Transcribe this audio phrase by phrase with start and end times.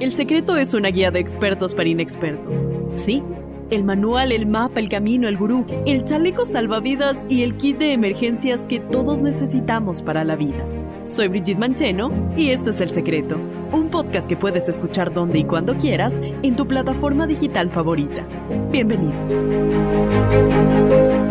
[0.00, 2.70] El secreto es una guía de expertos para inexpertos.
[2.94, 3.20] Sí,
[3.68, 7.94] el manual, el mapa, el camino, el gurú, el chaleco salvavidas y el kit de
[7.94, 10.64] emergencias que todos necesitamos para la vida.
[11.04, 13.40] Soy Brigitte Mancheno y esto es El Secreto,
[13.72, 18.26] un podcast que puedes escuchar donde y cuando quieras en tu plataforma digital favorita.
[18.70, 19.32] Bienvenidos.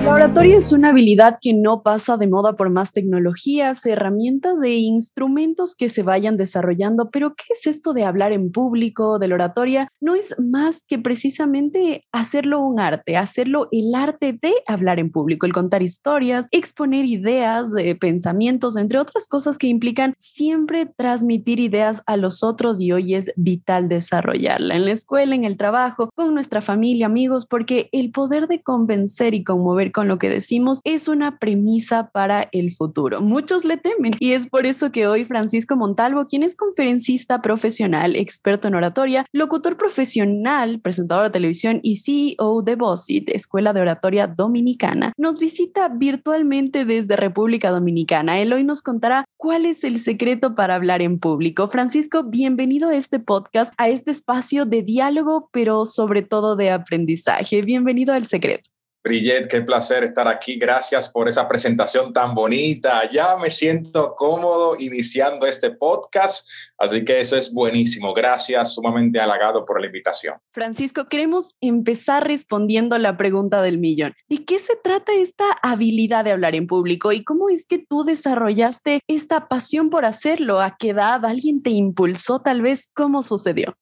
[0.07, 4.75] La oratoria es una habilidad que no pasa de moda por más tecnologías, herramientas e
[4.75, 9.35] instrumentos que se vayan desarrollando, pero ¿qué es esto de hablar en público, de la
[9.35, 9.89] oratoria?
[9.99, 15.45] No es más que precisamente hacerlo un arte, hacerlo el arte de hablar en público,
[15.45, 22.01] el contar historias, exponer ideas, eh, pensamientos, entre otras cosas que implican siempre transmitir ideas
[22.05, 26.33] a los otros y hoy es vital desarrollarla en la escuela, en el trabajo, con
[26.33, 31.07] nuestra familia, amigos, porque el poder de convencer y conmover con lo que decimos es
[31.07, 33.21] una premisa para el futuro.
[33.21, 38.15] Muchos le temen y es por eso que hoy Francisco Montalvo, quien es conferencista profesional,
[38.15, 44.27] experto en oratoria, locutor profesional, presentador de televisión y CEO de Bossit, Escuela de Oratoria
[44.27, 48.39] Dominicana, nos visita virtualmente desde República Dominicana.
[48.39, 51.67] Él hoy nos contará cuál es el secreto para hablar en público.
[51.67, 57.61] Francisco, bienvenido a este podcast, a este espacio de diálogo, pero sobre todo de aprendizaje.
[57.61, 58.69] Bienvenido al secreto.
[59.07, 60.57] Brillet, qué placer estar aquí.
[60.57, 63.09] Gracias por esa presentación tan bonita.
[63.09, 66.45] Ya me siento cómodo iniciando este podcast,
[66.77, 68.13] así que eso es buenísimo.
[68.13, 70.35] Gracias, sumamente halagado por la invitación.
[70.51, 74.13] Francisco, queremos empezar respondiendo la pregunta del millón.
[74.27, 78.03] ¿De qué se trata esta habilidad de hablar en público y cómo es que tú
[78.03, 80.59] desarrollaste esta pasión por hacerlo?
[80.59, 82.89] ¿A qué edad alguien te impulsó tal vez?
[82.93, 83.77] ¿Cómo sucedió?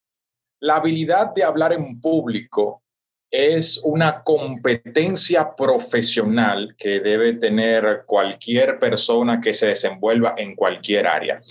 [0.60, 2.84] La habilidad de hablar en público
[3.32, 11.42] es una competencia profesional que debe tener cualquier persona que se desenvuelva en cualquier área.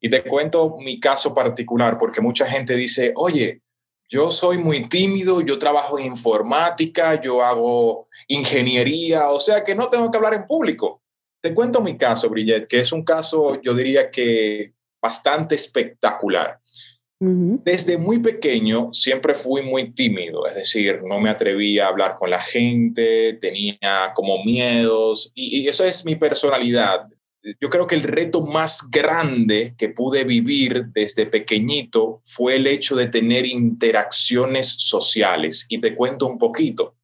[0.00, 3.62] Y te cuento mi caso particular, porque mucha gente dice, oye,
[4.08, 9.88] yo soy muy tímido, yo trabajo en informática, yo hago ingeniería, o sea que no
[9.88, 11.02] tengo que hablar en público.
[11.40, 14.72] Te cuento mi caso, Brillet, que es un caso, yo diría que
[15.02, 16.58] bastante espectacular.
[17.20, 22.28] Desde muy pequeño siempre fui muy tímido, es decir, no me atrevía a hablar con
[22.28, 27.06] la gente, tenía como miedos y, y esa es mi personalidad.
[27.60, 32.96] Yo creo que el reto más grande que pude vivir desde pequeñito fue el hecho
[32.96, 36.96] de tener interacciones sociales y te cuento un poquito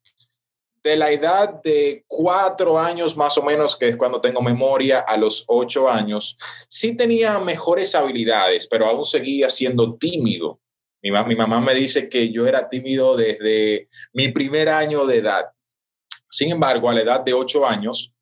[0.83, 5.17] de la edad de cuatro años más o menos, que es cuando tengo memoria, a
[5.17, 6.37] los ocho años,
[6.69, 10.59] sí tenía mejores habilidades, pero aún seguía siendo tímido.
[11.03, 15.45] Mi, mamá me dice que yo era tímido desde mi primer año de edad.
[16.29, 18.13] Sin embargo, a la edad de ocho años,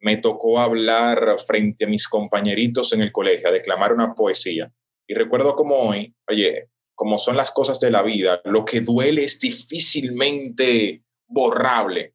[0.00, 4.72] me tocó hablar frente a mis compañeritos en el colegio, a declamar una poesía.
[5.06, 9.22] Y recuerdo como hoy, oye, como son las cosas de la vida, lo que duele
[9.22, 12.14] es difícilmente borrable.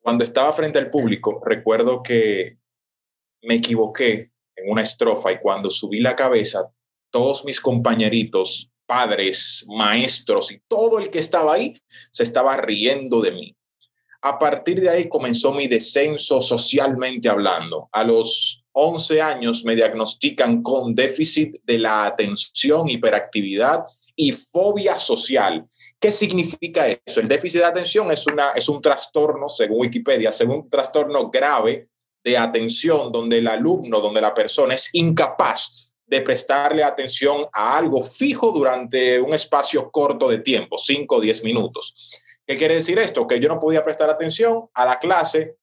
[0.00, 2.58] Cuando estaba frente al público, recuerdo que
[3.42, 6.72] me equivoqué en una estrofa y cuando subí la cabeza,
[7.10, 11.74] todos mis compañeritos, padres, maestros y todo el que estaba ahí
[12.10, 13.56] se estaba riendo de mí.
[14.22, 17.88] A partir de ahí comenzó mi descenso socialmente hablando.
[17.92, 23.84] A los 11 años me diagnostican con déficit de la atención, hiperactividad
[24.22, 25.66] y fobia social.
[25.98, 27.20] ¿Qué significa eso?
[27.20, 31.88] El déficit de atención es, una, es un trastorno, según Wikipedia, según un trastorno grave
[32.22, 38.00] de atención donde el alumno, donde la persona es incapaz de prestarle atención a algo
[38.00, 42.20] fijo durante un espacio corto de tiempo, 5 o 10 minutos.
[42.46, 43.26] ¿Qué quiere decir esto?
[43.26, 45.56] Que yo no podía prestar atención a la clase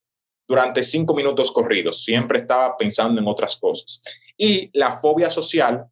[0.46, 4.02] durante 5 minutos corridos, siempre estaba pensando en otras cosas.
[4.36, 5.86] Y la fobia social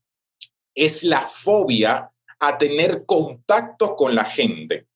[0.75, 4.87] es la fobia a tener contacto con la gente,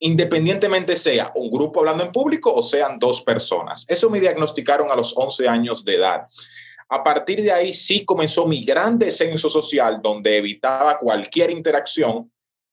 [0.00, 3.84] independientemente sea un grupo hablando en público o sean dos personas.
[3.88, 6.26] Eso me diagnosticaron a los 11 años de edad.
[6.88, 12.30] A partir de ahí sí comenzó mi gran descenso social donde evitaba cualquier interacción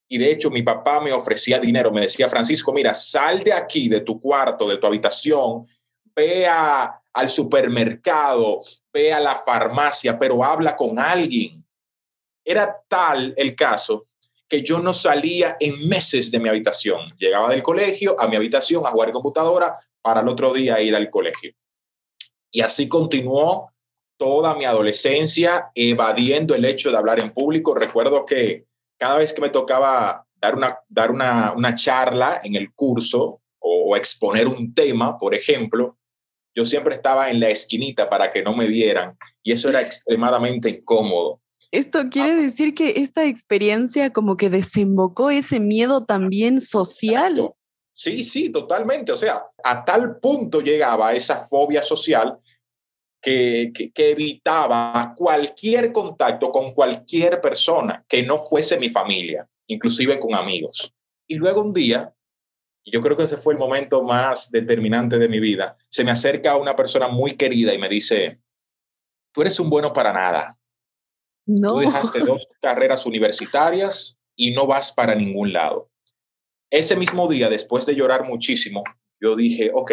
[0.09, 3.87] y de hecho mi papá me ofrecía dinero, me decía, Francisco, mira, sal de aquí,
[3.87, 5.67] de tu cuarto, de tu habitación,
[6.15, 8.59] ve al supermercado,
[8.91, 11.63] ve a la farmacia, pero habla con alguien.
[12.43, 14.08] Era tal el caso
[14.49, 17.13] que yo no salía en meses de mi habitación.
[17.19, 21.09] Llegaba del colegio a mi habitación a jugar computadora para el otro día ir al
[21.09, 21.53] colegio.
[22.51, 23.71] Y así continuó
[24.17, 27.75] toda mi adolescencia evadiendo el hecho de hablar en público.
[27.75, 28.65] Recuerdo que
[28.97, 34.47] cada vez que me tocaba dar una, dar una, charla en el curso o exponer
[34.47, 35.97] un tema, por ejemplo,
[36.55, 40.69] yo siempre estaba en la esquinita para que no me vieran y eso era extremadamente
[40.69, 41.41] incómodo.
[41.71, 47.53] Esto quiere decir que esta experiencia como que desembocó ese miedo también social.
[47.93, 49.11] Sí, sí, totalmente.
[49.11, 52.39] O sea, a tal punto llegaba esa fobia social
[53.21, 60.33] que, que, evitaba cualquier contacto con cualquier persona que no fuese mi familia, inclusive con
[60.33, 60.91] amigos.
[61.27, 62.13] Y luego un día,
[62.83, 66.11] y yo creo que ese fue el momento más determinante de mi vida, se me
[66.11, 68.39] acerca una persona muy querida y me dice,
[69.33, 70.58] tú eres un bueno para nada.
[71.49, 71.73] No.
[71.73, 75.89] Tú dejaste dos carreras universitarias y no vas para ningún lado.
[76.71, 78.83] Ese mismo día, después de llorar muchísimo,
[79.19, 79.91] yo dije, ok,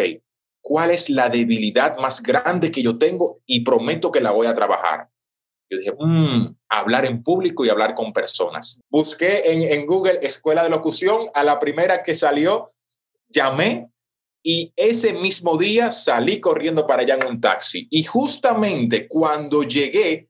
[0.61, 3.41] ¿cuál es la debilidad más grande que yo tengo?
[3.47, 5.09] Y prometo que la voy a trabajar.
[5.69, 8.79] Yo dije, mmm, hablar en público y hablar con personas.
[8.89, 12.71] Busqué en, en Google escuela de locución, a la primera que salió,
[13.29, 13.89] llamé
[14.43, 17.87] y ese mismo día salí corriendo para allá en un taxi.
[17.89, 20.26] Y justamente cuando llegué,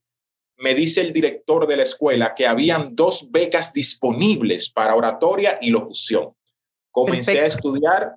[0.58, 5.70] me dice el director de la escuela que habían dos becas disponibles para oratoria y
[5.70, 6.34] locución.
[6.92, 8.14] Comencé a estudiar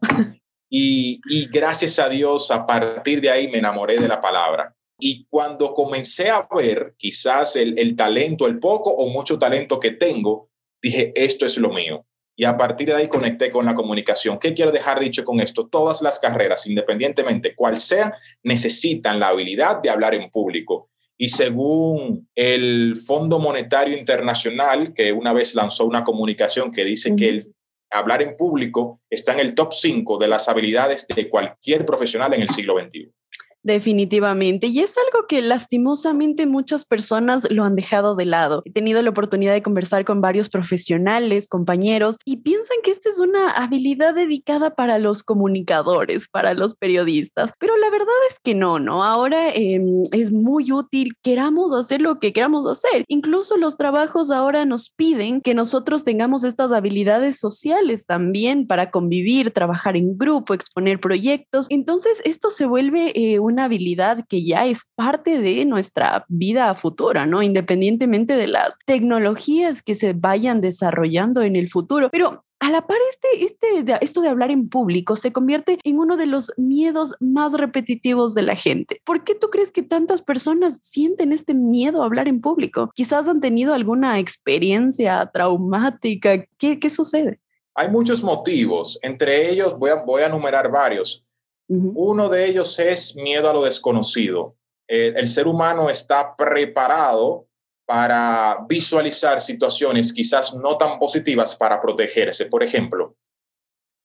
[0.71, 1.21] y,
[1.51, 4.75] gracias a Dios a partir de ahí me enamoré de la palabra.
[4.99, 9.93] Y cuando comencé a ver quizás el, el talento, el poco o mucho talento que
[9.93, 10.51] tengo,
[10.83, 12.07] dije, esto es lo mío
[12.41, 14.39] y a partir de ahí conecté con la comunicación.
[14.39, 15.69] ¿Qué quiero dejar dicho con esto?
[15.69, 20.90] Todas las carreras, independientemente cuál sea, necesitan la habilidad de hablar en público.
[21.23, 27.29] Y según el Fondo Monetario Internacional, que una vez lanzó una comunicación que dice que
[27.29, 27.55] el
[27.91, 32.41] hablar en público está en el top 5 de las habilidades de cualquier profesional en
[32.41, 33.13] el siglo XXI.
[33.63, 34.69] Definitivamente.
[34.69, 38.63] Y es algo que lastimosamente muchas personas lo han dejado de lado.
[38.65, 43.19] He tenido la oportunidad de conversar con varios profesionales, compañeros, y piensan que esta es
[43.19, 47.53] una habilidad dedicada para los comunicadores, para los periodistas.
[47.59, 49.05] Pero la verdad es que no, ¿no?
[49.05, 53.05] Ahora em, es muy útil, queramos hacer lo que queramos hacer.
[53.09, 59.51] Incluso los trabajos ahora nos piden que nosotros tengamos estas habilidades sociales también para convivir,
[59.51, 61.67] trabajar en grupo, exponer proyectos.
[61.69, 67.27] Entonces, esto se vuelve eh, una habilidad que ya es parte de nuestra vida futura,
[67.27, 67.43] ¿no?
[67.43, 72.09] Independientemente de las tecnologías que se vayan desarrollando en el futuro.
[72.11, 76.19] Pero a la par, este, este, esto de hablar en público se convierte en uno
[76.19, 79.01] de los miedos más repetitivos de la gente.
[79.07, 82.91] ¿Por qué tú crees que tantas personas sienten este miedo a hablar en público?
[82.95, 86.45] Quizás han tenido alguna experiencia traumática.
[86.59, 87.41] ¿Qué, qué sucede?
[87.75, 88.99] Hay muchos motivos.
[89.01, 91.23] Entre ellos, voy a, voy a enumerar varios.
[91.73, 94.57] Uno de ellos es miedo a lo desconocido.
[94.89, 97.47] el ser humano está preparado
[97.87, 102.47] para visualizar situaciones quizás no tan positivas para protegerse.
[102.47, 103.17] Por ejemplo,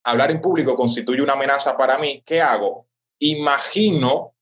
[0.03, 2.21] hablar en público constituye una amenaza para mí.
[2.23, 2.87] ¿Qué hago?
[3.19, 4.35] Imagino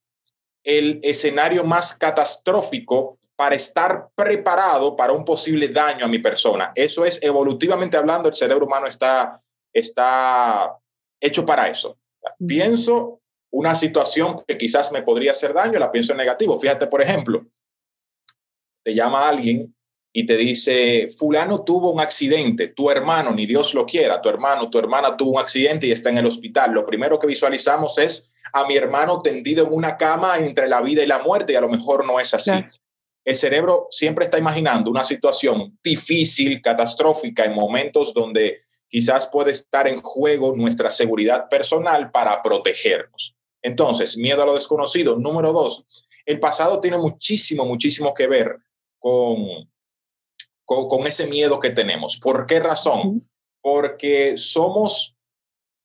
[0.63, 6.71] el escenario más catastrófico para estar preparado para un posible daño a mi persona.
[6.75, 9.41] Eso es evolutivamente hablando, el cerebro humano está,
[9.73, 10.77] está
[11.21, 11.97] hecho para eso.
[12.45, 13.21] Pienso
[13.51, 16.59] una situación que quizás me podría hacer daño, la pienso en negativo.
[16.59, 17.45] Fíjate, por ejemplo,
[18.83, 19.75] te llama alguien
[20.11, 24.69] y te dice, fulano tuvo un accidente, tu hermano, ni Dios lo quiera, tu hermano,
[24.69, 26.71] tu hermana tuvo un accidente y está en el hospital.
[26.71, 31.01] Lo primero que visualizamos es a mi hermano tendido en una cama entre la vida
[31.03, 32.51] y la muerte y a lo mejor no es así.
[33.25, 38.61] El cerebro siempre está imaginando una situación difícil, catastrófica, en momentos donde
[38.93, 43.35] quizás puede estar en juego nuestra seguridad personal para protegernos.
[43.63, 45.17] Entonces, miedo a lo desconocido.
[45.17, 45.83] Número dos,
[46.27, 48.55] el pasado tiene muchísimo, muchísimo que ver
[48.99, 49.67] con,
[50.63, 52.19] con, ese miedo que tenemos.
[52.21, 53.27] ¿Por qué razón?
[53.63, 55.15] Porque somos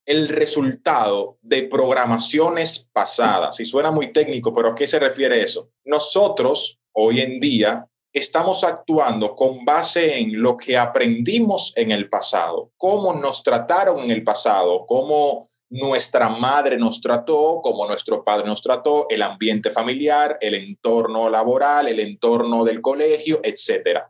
[0.05, 3.59] el resultado de programaciones pasadas.
[3.59, 5.71] Y suena muy técnico, pero ¿a qué se refiere eso?
[5.83, 12.73] Nosotros, hoy en día, estamos actuando con base en lo que aprendimos en el pasado,
[12.77, 18.63] cómo nos trataron en el pasado, cómo nuestra madre nos trató, como nuestro padre nos
[18.63, 24.01] trató, el ambiente familiar, el entorno laboral, el entorno del colegio, etc.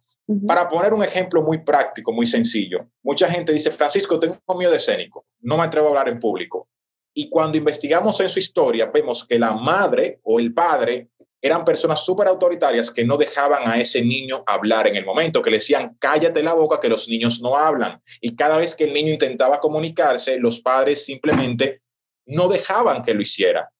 [0.46, 5.26] Para poner un ejemplo muy práctico, muy sencillo, mucha gente dice, Francisco, tengo miedo escénico,
[5.40, 6.68] no me atrevo a hablar en público.
[7.12, 11.08] Y cuando investigamos en su historia, vemos que la madre o el padre
[11.40, 15.50] eran personas súper autoritarias que no dejaban a ese niño hablar en el momento, que
[15.50, 18.02] le decían, cállate la boca, que los niños no hablan.
[18.20, 21.82] Y cada vez que el niño intentaba comunicarse, los padres simplemente
[22.26, 23.70] no dejaban que lo hiciera.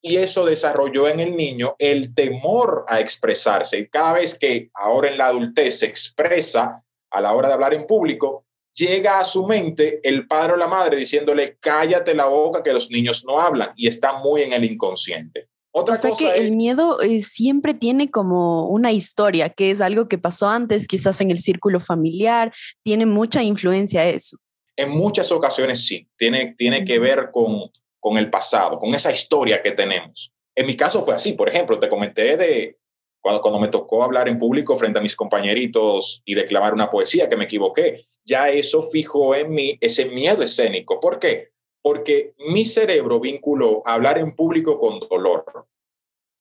[0.00, 3.78] Y eso desarrolló en el niño el temor a expresarse.
[3.78, 7.74] Y cada vez que ahora en la adultez se expresa a la hora de hablar
[7.74, 12.62] en público, llega a su mente el padre o la madre diciéndole, cállate la boca,
[12.62, 13.72] que los niños no hablan.
[13.76, 15.47] Y está muy en el inconsciente.
[15.72, 20.08] Otra o sea que el miedo eh, siempre tiene como una historia, que es algo
[20.08, 24.38] que pasó antes, quizás en el círculo familiar, tiene mucha influencia eso.
[24.76, 27.70] En muchas ocasiones sí, tiene, tiene que ver con,
[28.00, 30.32] con el pasado, con esa historia que tenemos.
[30.54, 32.78] En mi caso fue así, por ejemplo, te comenté de
[33.20, 37.28] cuando, cuando me tocó hablar en público frente a mis compañeritos y declamar una poesía
[37.28, 41.00] que me equivoqué, ya eso fijó en mí ese miedo escénico.
[41.00, 41.50] ¿Por qué?
[41.88, 45.66] Porque mi cerebro vinculó hablar en público con dolor.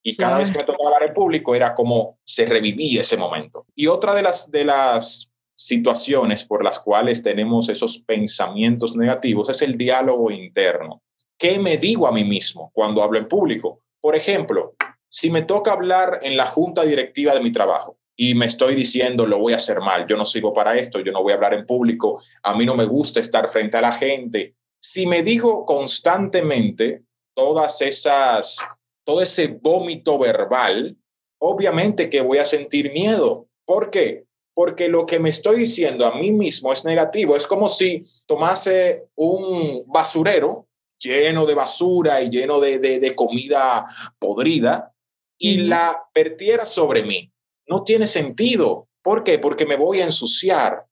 [0.03, 3.65] Y cada vez que me tocaba hablar en público era como se revivía ese momento.
[3.73, 9.61] Y otra de las, de las situaciones por las cuales tenemos esos pensamientos negativos es
[9.61, 11.01] el diálogo interno.
[11.37, 13.79] ¿Qué me digo a mí mismo cuando hablo en público?
[14.01, 14.75] Por ejemplo,
[15.07, 19.25] si me toca hablar en la junta directiva de mi trabajo y me estoy diciendo
[19.25, 21.53] lo voy a hacer mal, yo no sirvo para esto, yo no voy a hablar
[21.53, 24.56] en público, a mí no me gusta estar frente a la gente.
[24.79, 27.03] Si me digo constantemente
[27.35, 28.57] todas esas,
[29.05, 30.97] todo ese vómito verbal,
[31.39, 33.47] obviamente que voy a sentir miedo.
[33.65, 34.25] ¿Por qué?
[34.53, 37.35] Porque lo que me estoy diciendo a mí mismo es negativo.
[37.35, 40.67] Es como si tomase un basurero
[40.99, 43.85] lleno de basura y lleno de, de, comida
[44.17, 44.93] podrida
[45.37, 47.31] y la vertiera sobre mí.
[47.67, 48.87] No tiene sentido.
[49.03, 49.37] ¿Por qué?
[49.37, 50.85] Porque me voy a ensuciar.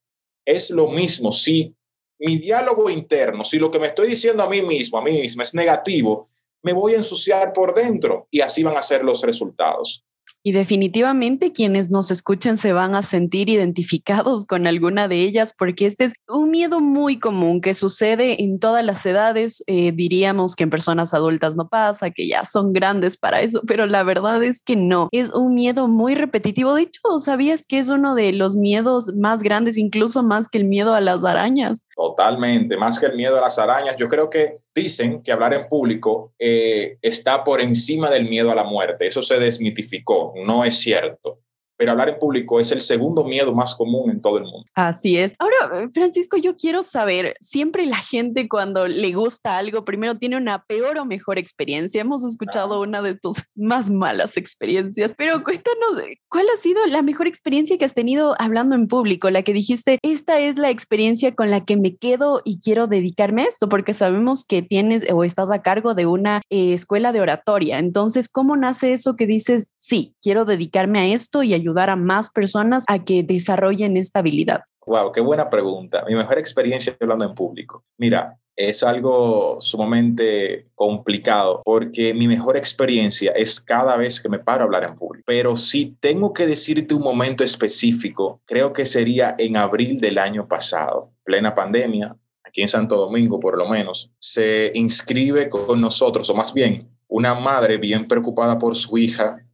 [0.46, 1.32] Es lo mismo.
[1.32, 1.76] Si
[2.20, 5.44] mi diálogo interno, si lo que me estoy diciendo a mí mismo, a mí misma
[5.44, 6.28] es negativo,
[6.62, 10.04] me voy a ensuciar por dentro y así van a ser los resultados.
[10.48, 15.88] Y definitivamente quienes nos escuchen se van a sentir identificados con alguna de ellas porque
[15.88, 19.64] este es un miedo muy común que sucede en todas las edades.
[19.66, 23.88] Eh, diríamos que en personas adultas no pasa, que ya son grandes para eso, pero
[23.88, 25.10] la verdad es que no.
[25.12, 26.76] Es un miedo muy repetitivo.
[26.76, 30.66] De hecho, ¿sabías que es uno de los miedos más grandes, incluso más que el
[30.66, 31.84] miedo a las arañas?
[31.96, 33.96] Totalmente, más que el miedo a las arañas.
[33.98, 38.56] Yo creo que dicen que hablar en público eh, está por encima del miedo a
[38.56, 39.08] la muerte.
[39.08, 41.35] Eso se desmitificó, no es cierto
[41.78, 44.66] pero hablar en público es el segundo miedo más común en todo el mundo.
[44.74, 45.36] Así es.
[45.40, 50.64] Ahora, Francisco, yo quiero saber, siempre la gente cuando le gusta algo, primero tiene una
[50.64, 52.02] peor o mejor experiencia.
[52.02, 57.28] Hemos escuchado una de tus más malas experiencias, pero cuéntanos, ¿cuál ha sido la mejor
[57.28, 59.30] experiencia que has tenido hablando en público?
[59.30, 63.44] La que dijiste, esta es la experiencia con la que me quedo y quiero dedicarme
[63.44, 67.22] a esto, porque sabemos que tienes o estás a cargo de una eh, escuela de
[67.22, 67.80] oratoria.
[67.80, 72.30] Entonces, ¿cómo nace eso que dices, sí, quiero dedicarme a esto y ayudar a más
[72.30, 74.62] personas a que desarrollen esta habilidad?
[74.86, 76.04] Wow, qué buena pregunta.
[76.08, 77.84] Mi mejor experiencia hablando en público.
[77.98, 84.62] Mira, es algo sumamente complicado porque mi mejor experiencia es cada vez que me paro
[84.62, 85.24] a hablar en público.
[85.26, 90.48] Pero si tengo que decirte un momento específico, creo que sería en abril del año
[90.48, 96.36] pasado, plena pandemia, aquí en Santo Domingo por lo menos, se inscribe con nosotros, o
[96.36, 99.46] más bien, una madre bien preocupada por su hija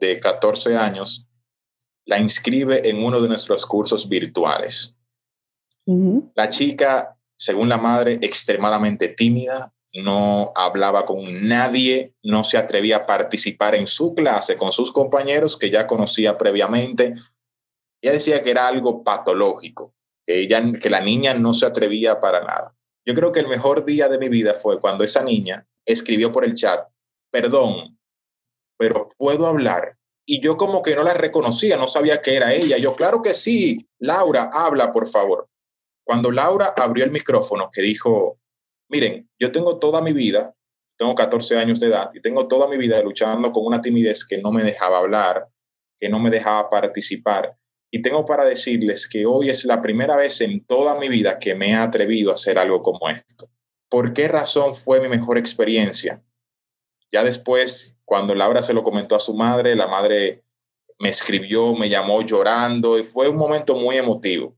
[0.00, 1.26] de 14 años
[2.10, 4.96] la inscribe en uno de nuestros cursos virtuales.
[6.34, 13.06] La chica, según la madre, extremadamente tímida, no hablaba con nadie, no se atrevía a
[13.06, 17.14] participar en su clase con sus compañeros que ya conocía previamente.
[18.02, 22.40] Ella decía que era algo patológico, que, ella, que la niña no se atrevía para
[22.40, 22.76] nada.
[23.06, 26.44] Yo creo que el mejor día de mi vida fue cuando esa niña escribió por
[26.44, 26.88] el chat,
[27.30, 28.00] perdón,
[28.76, 29.99] pero puedo hablar
[30.30, 32.78] y yo como que no la reconocía, no sabía que era ella.
[32.78, 35.48] Yo, claro que sí, Laura, habla, por favor.
[36.06, 38.38] Cuando Laura abrió el micrófono, que dijo,
[38.88, 40.54] miren, yo tengo toda mi vida,
[40.96, 44.38] tengo 14 años de edad, y tengo toda mi vida luchando con una timidez que
[44.38, 45.48] no me dejaba hablar,
[45.98, 47.56] que no me dejaba participar.
[47.90, 51.56] Y tengo para decirles que hoy es la primera vez en toda mi vida que
[51.56, 53.50] me he atrevido a hacer algo como esto.
[53.88, 56.22] ¿Por qué razón fue mi mejor experiencia?
[57.12, 60.44] Ya después, cuando Laura se lo comentó a su madre, la madre
[61.00, 64.56] me escribió, me llamó llorando y fue un momento muy emotivo.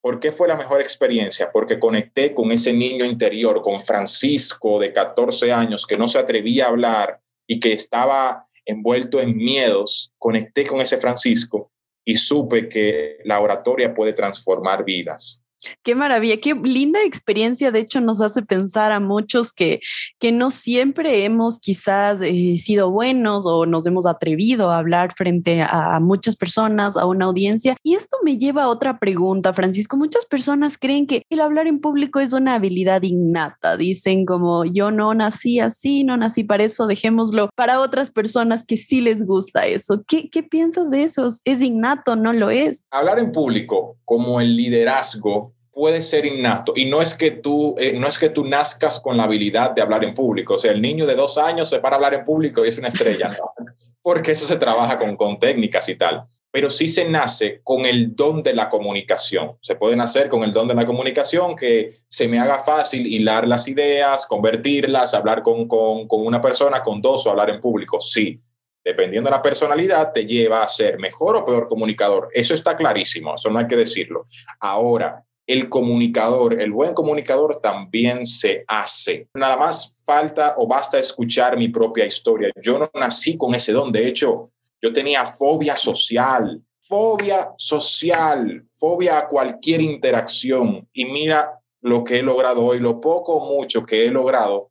[0.00, 1.50] ¿Por qué fue la mejor experiencia?
[1.50, 6.66] Porque conecté con ese niño interior, con Francisco de 14 años que no se atrevía
[6.66, 10.12] a hablar y que estaba envuelto en miedos.
[10.18, 11.70] Conecté con ese Francisco
[12.04, 15.43] y supe que la oratoria puede transformar vidas.
[15.82, 17.70] Qué maravilla, qué linda experiencia.
[17.70, 19.80] De hecho, nos hace pensar a muchos que,
[20.18, 25.62] que no siempre hemos quizás eh, sido buenos o nos hemos atrevido a hablar frente
[25.62, 27.76] a, muchas personas, a una audiencia.
[27.82, 29.96] Y esto me lleva a otra pregunta, Francisco.
[29.96, 33.76] Muchas personas creen que el hablar en público es una habilidad innata.
[33.76, 38.76] Dicen como yo no nací así, no nací para eso, dejémoslo para otras personas que
[38.76, 40.02] sí les gusta eso.
[40.06, 41.28] ¿Qué, qué piensas de eso?
[41.44, 42.16] ¿Es innato?
[42.16, 42.84] ¿No lo es?
[42.90, 47.92] Hablar en público como el liderazgo puede ser innato y no es que tú eh,
[47.92, 50.80] no es que tú nazcas con la habilidad de hablar en público o sea el
[50.80, 53.52] niño de dos años se para hablar en público y es una estrella ¿no?
[54.02, 58.14] porque eso se trabaja con, con técnicas y tal pero sí se nace con el
[58.14, 62.28] don de la comunicación se puede nacer con el don de la comunicación que se
[62.28, 67.26] me haga fácil hilar las ideas convertirlas hablar con, con, con una persona con dos
[67.26, 68.40] o hablar en público sí
[68.84, 72.28] dependiendo de la personalidad, te lleva a ser mejor o peor comunicador.
[72.32, 74.26] Eso está clarísimo, eso no hay que decirlo.
[74.60, 79.28] Ahora, el comunicador, el buen comunicador también se hace.
[79.34, 82.50] Nada más falta o basta escuchar mi propia historia.
[82.62, 83.92] Yo no nací con ese don.
[83.92, 90.88] De hecho, yo tenía fobia social, fobia social, fobia a cualquier interacción.
[90.92, 94.70] Y mira lo que he logrado hoy, lo poco o mucho que he logrado,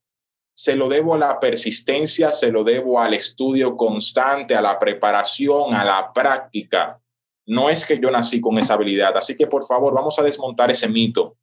[0.55, 5.73] se lo debo a la persistencia, se lo debo al estudio constante, a la preparación,
[5.73, 6.99] a la práctica.
[7.45, 9.15] No es que yo nací con esa habilidad.
[9.17, 11.37] Así que por favor, vamos a desmontar ese mito.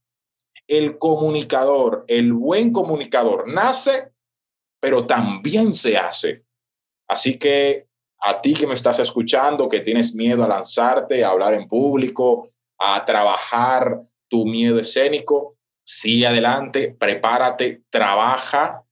[0.67, 4.13] El comunicador, el buen comunicador, nace,
[4.81, 6.45] pero también se hace.
[7.09, 7.89] Así que
[8.21, 12.51] a ti que me estás escuchando, que tienes miedo a lanzarte, a hablar en público,
[12.79, 18.85] a trabajar tu miedo escénico, sigue adelante, prepárate, trabaja,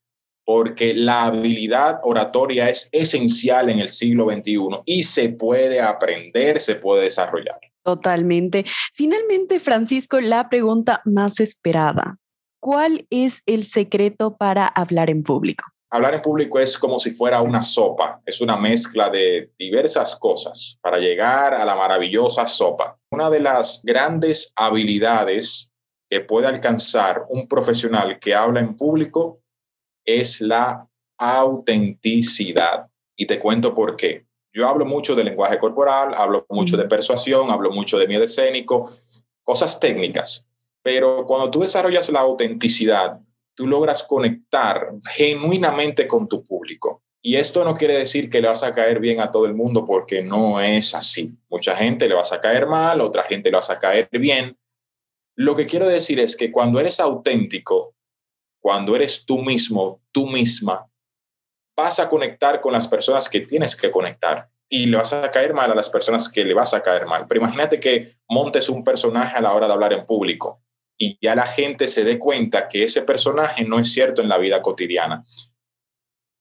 [0.48, 6.76] porque la habilidad oratoria es esencial en el siglo XXI y se puede aprender, se
[6.76, 7.60] puede desarrollar.
[7.84, 8.64] Totalmente.
[8.94, 12.16] Finalmente, Francisco, la pregunta más esperada.
[12.60, 15.64] ¿Cuál es el secreto para hablar en público?
[15.90, 20.78] Hablar en público es como si fuera una sopa, es una mezcla de diversas cosas
[20.80, 22.98] para llegar a la maravillosa sopa.
[23.10, 25.70] Una de las grandes habilidades
[26.08, 29.42] que puede alcanzar un profesional que habla en público
[30.08, 30.88] es la
[31.18, 32.88] autenticidad.
[33.16, 34.26] Y te cuento por qué.
[34.52, 38.90] Yo hablo mucho de lenguaje corporal, hablo mucho de persuasión, hablo mucho de miedo escénico,
[39.42, 40.46] cosas técnicas.
[40.82, 43.20] Pero cuando tú desarrollas la autenticidad,
[43.54, 47.02] tú logras conectar genuinamente con tu público.
[47.20, 49.84] Y esto no quiere decir que le vas a caer bien a todo el mundo
[49.84, 51.36] porque no es así.
[51.50, 54.56] Mucha gente le vas a caer mal, otra gente le vas a caer bien.
[55.34, 57.94] Lo que quiero decir es que cuando eres auténtico,
[58.68, 60.86] cuando eres tú mismo, tú misma,
[61.74, 65.54] vas a conectar con las personas que tienes que conectar y le vas a caer
[65.54, 67.24] mal a las personas que le vas a caer mal.
[67.26, 70.60] Pero imagínate que montes un personaje a la hora de hablar en público
[70.98, 74.36] y ya la gente se dé cuenta que ese personaje no es cierto en la
[74.36, 75.24] vida cotidiana.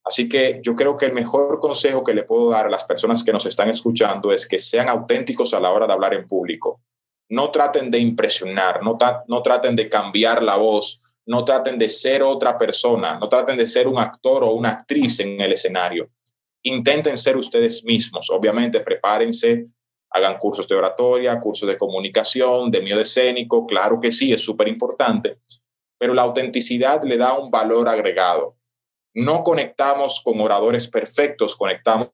[0.04, 3.24] Así que yo creo que el mejor consejo que le puedo dar a las personas
[3.24, 6.82] que nos están escuchando es que sean auténticos a la hora de hablar en público.
[7.30, 8.98] No traten de impresionar, no,
[9.30, 13.68] no traten de cambiar la voz, no traten de ser otra persona, no traten de
[13.68, 16.10] ser un actor o una actriz en el escenario.
[16.63, 18.30] Intenten ser ustedes mismos.
[18.32, 19.68] Obviamente, prepárense,
[20.10, 23.68] hagan cursos de oratoria, cursos de comunicación, de miedo escénico.
[23.68, 25.40] Claro que sí, es súper importante,
[26.00, 28.58] pero la autenticidad le da un valor agregado.
[29.13, 32.10] No conectamos con oradores perfectos, conectamos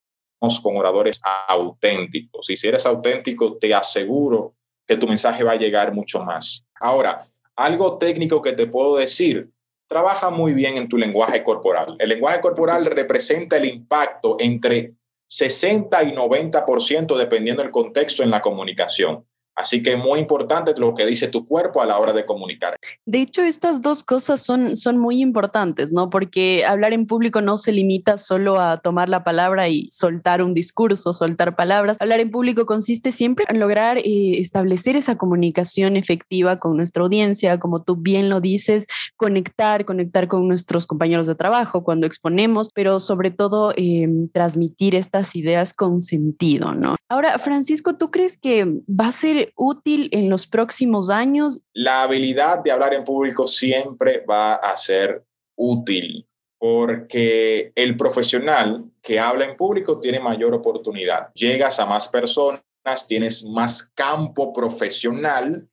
[0.61, 2.49] con oradores auténticos.
[2.49, 4.55] Y si eres auténtico, te aseguro
[4.87, 6.65] que tu mensaje va a llegar mucho más.
[6.79, 9.49] Ahora, algo técnico que te puedo decir,
[9.87, 11.95] trabaja muy bien en tu lenguaje corporal.
[11.99, 14.93] El lenguaje corporal representa el impacto entre
[15.27, 19.25] 60 y 90% dependiendo del contexto en la comunicación.
[19.55, 22.75] Así que muy importante lo que dice tu cuerpo a la hora de comunicar.
[23.05, 26.09] De hecho, estas dos cosas son, son muy importantes, ¿no?
[26.09, 30.53] Porque hablar en público no se limita solo a tomar la palabra y soltar un
[30.53, 31.97] discurso, soltar palabras.
[31.99, 37.59] Hablar en público consiste siempre en lograr eh, establecer esa comunicación efectiva con nuestra audiencia,
[37.59, 38.87] como tú bien lo dices,
[39.17, 45.35] conectar, conectar con nuestros compañeros de trabajo cuando exponemos, pero sobre todo em, transmitir estas
[45.35, 46.95] ideas con sentido, ¿no?
[47.09, 51.61] Ahora, Francisco, ¿tú crees que va a ser útil en los próximos años?
[51.73, 55.25] La habilidad de hablar en público siempre va a ser
[55.55, 56.27] útil
[56.63, 61.29] porque el profesional que habla en público tiene mayor oportunidad.
[61.33, 62.63] Llegas a más personas,
[63.05, 65.67] tienes más campo profesional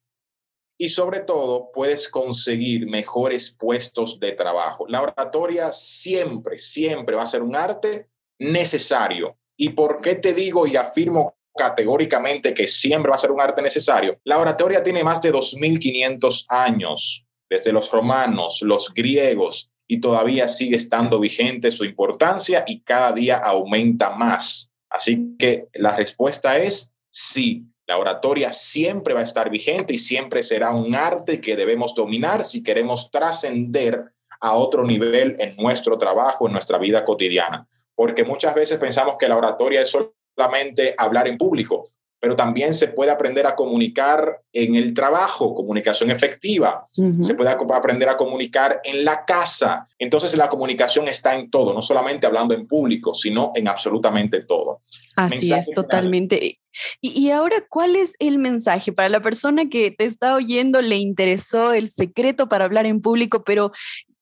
[0.76, 4.85] y sobre todo puedes conseguir mejores puestos de trabajo.
[4.88, 8.09] La oratoria siempre, siempre va a ser un arte
[8.40, 9.37] necesario.
[9.56, 13.61] ¿Y por qué te digo y afirmo categóricamente que siempre va a ser un arte
[13.61, 14.18] necesario.
[14.25, 20.77] La oratoria tiene más de 2.500 años, desde los romanos, los griegos, y todavía sigue
[20.77, 24.70] estando vigente su importancia y cada día aumenta más.
[24.88, 27.66] Así que la respuesta es sí.
[27.87, 32.42] La oratoria siempre va a estar vigente y siempre será un arte que debemos dominar
[32.42, 37.68] si queremos trascender a otro nivel en nuestro trabajo, en nuestra vida cotidiana.
[37.94, 41.90] Porque muchas veces pensamos que la oratoria es solo solamente hablar en público.
[42.22, 46.85] pero también se puede aprender a comunicar en el trabajo, comunicación efectiva,
[47.20, 49.87] se puede aprender a comunicar en la casa.
[49.98, 54.83] Entonces la comunicación está en todo, no solamente hablando en público, sino en absolutamente todo.
[55.16, 56.44] Así es, totalmente.
[56.44, 56.59] Y,
[57.00, 61.72] y, ahora, ¿cuál es el mensaje para la persona que te está oyendo, le interesó
[61.72, 63.72] el secreto para hablar en público, pero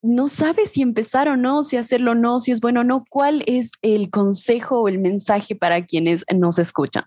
[0.02, 3.04] no sabe si empezar o no, si hacerlo o no, si es bueno o no?
[3.08, 7.04] ¿Cuál es el consejo o el mensaje para quienes nos escuchan?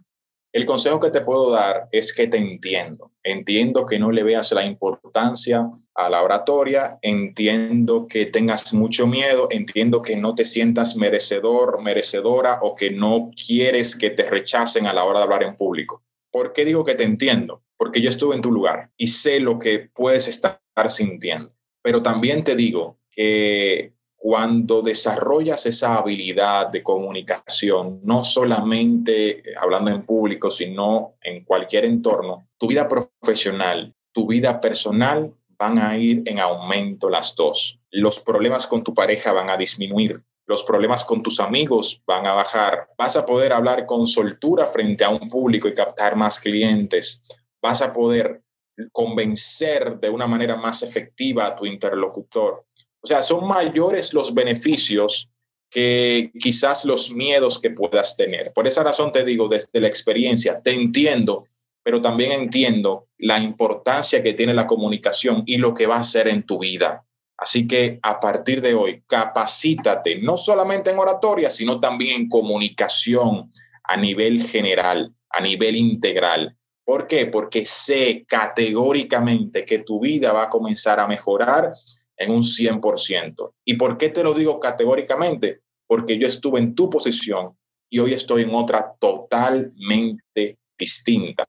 [0.54, 3.12] El consejo que te puedo dar es que te entiendo.
[3.23, 9.47] Entiendo que no le veas la importancia a la oratoria, entiendo que tengas mucho miedo,
[9.49, 14.93] entiendo que no te sientas merecedor, merecedora o que no quieres que te rechacen a
[14.93, 16.04] la hora de hablar en público.
[16.32, 17.63] ¿Por qué digo que te entiendo?
[17.77, 21.54] Porque yo estuve en tu lugar y sé lo que puedes estar sintiendo.
[21.82, 30.06] Pero también te digo que cuando desarrollas esa habilidad de comunicación, no solamente hablando en
[30.06, 36.39] público, sino en cualquier entorno, tu vida profesional, tu vida personal van a ir en
[36.39, 37.80] aumento las dos.
[37.89, 42.34] Los problemas con tu pareja van a disminuir, los problemas con tus amigos van a
[42.34, 47.24] bajar, vas a poder hablar con soltura frente a un público y captar más clientes,
[47.62, 48.44] vas a poder
[48.91, 52.65] convencer de una manera más efectiva a tu interlocutor
[53.02, 55.30] o sea, son mayores los beneficios
[55.70, 58.52] que quizás los miedos que puedas tener.
[58.54, 61.46] Por esa razón te digo, desde la experiencia, te entiendo,
[61.84, 66.28] pero también entiendo la importancia que tiene la comunicación y lo que va a hacer
[66.28, 67.06] en tu vida.
[67.38, 73.50] Así que a partir de hoy, capacítate, no solamente en oratoria, sino también en comunicación
[73.84, 76.56] a nivel general, a nivel integral.
[76.91, 77.27] ¿Por qué?
[77.27, 81.71] Porque sé categóricamente que tu vida va a comenzar a mejorar
[82.17, 83.54] en un 100%.
[83.63, 85.62] ¿Y por qué te lo digo categóricamente?
[85.88, 87.58] Porque yo estuve en tu posición
[87.89, 91.45] y hoy estoy en otra totalmente distinta.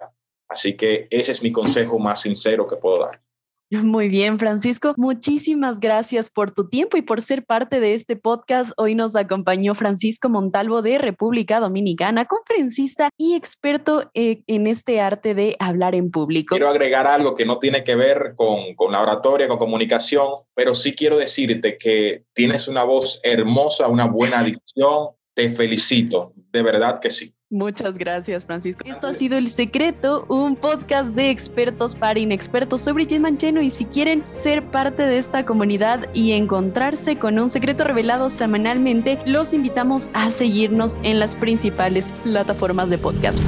[0.49, 3.21] Así que ese es mi consejo más sincero que puedo dar.
[3.83, 4.93] Muy bien, Francisco.
[4.99, 8.73] Muchísimas gracias por tu tiempo y por ser parte de este podcast.
[8.77, 15.35] Hoy nos acompañó Francisco Montalvo de República Dominicana, conferencista y experto eh, en este arte
[15.35, 16.55] de hablar en público.
[16.55, 20.75] Quiero agregar algo que no tiene que ver con, con la oratoria, con comunicación, pero
[20.75, 25.09] sí quiero decirte que tienes una voz hermosa, una buena dicción.
[25.35, 27.35] Te felicito, de verdad que sí.
[27.53, 28.83] Muchas gracias, Francisco.
[28.87, 32.81] Esto ha sido El Secreto, un podcast de expertos para inexpertos.
[32.81, 37.51] Soy Brigitte Mancheno y si quieren ser parte de esta comunidad y encontrarse con un
[37.51, 43.45] secreto revelado semanalmente, los invitamos a seguirnos en las principales plataformas de podcast.